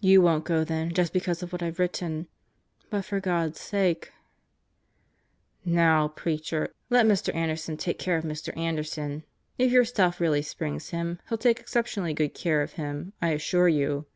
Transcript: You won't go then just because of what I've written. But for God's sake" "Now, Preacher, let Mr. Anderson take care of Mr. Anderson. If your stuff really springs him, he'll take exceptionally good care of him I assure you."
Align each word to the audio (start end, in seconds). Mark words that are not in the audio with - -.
You 0.00 0.22
won't 0.22 0.46
go 0.46 0.64
then 0.64 0.94
just 0.94 1.12
because 1.12 1.42
of 1.42 1.52
what 1.52 1.62
I've 1.62 1.78
written. 1.78 2.26
But 2.88 3.04
for 3.04 3.20
God's 3.20 3.60
sake" 3.60 4.10
"Now, 5.66 6.08
Preacher, 6.08 6.72
let 6.88 7.04
Mr. 7.04 7.34
Anderson 7.34 7.76
take 7.76 7.98
care 7.98 8.16
of 8.16 8.24
Mr. 8.24 8.56
Anderson. 8.56 9.24
If 9.58 9.70
your 9.70 9.84
stuff 9.84 10.20
really 10.22 10.40
springs 10.40 10.88
him, 10.88 11.18
he'll 11.28 11.36
take 11.36 11.60
exceptionally 11.60 12.14
good 12.14 12.32
care 12.32 12.62
of 12.62 12.72
him 12.80 13.12
I 13.20 13.32
assure 13.32 13.68
you." 13.68 14.06